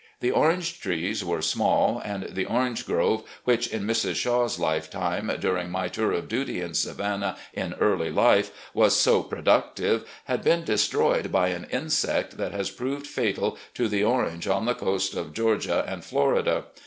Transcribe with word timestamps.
The 0.19 0.31
orange 0.31 0.79
trees 0.79 1.23
were 1.23 1.43
small, 1.43 2.01
and 2.03 2.23
the 2.31 2.45
orange 2.47 2.87
grove, 2.87 3.21
which, 3.43 3.67
in 3.67 3.83
Mrs. 3.83 4.15
Shaw's 4.15 4.57
lifetime, 4.57 5.31
dur 5.39 5.59
ing 5.59 5.69
my 5.69 5.89
tour 5.89 6.11
of 6.11 6.27
duty 6.27 6.59
in 6.59 6.73
Savannah 6.73 7.37
in 7.53 7.75
early 7.75 8.09
life, 8.09 8.49
was 8.73 8.95
so 8.99 9.21
productive, 9.21 10.03
had 10.23 10.43
been 10.43 10.63
destroyed 10.63 11.31
by 11.31 11.49
an 11.49 11.67
insect 11.69 12.37
that 12.37 12.51
has 12.51 12.71
proved 12.71 13.05
fatal 13.05 13.59
to 13.75 13.87
the 13.87 14.03
orange 14.03 14.47
on 14.47 14.65
the 14.65 14.73
coast 14.73 15.13
of 15.13 15.33
Georgia 15.33 15.85
and 15.87 16.03
Florida. 16.03 16.65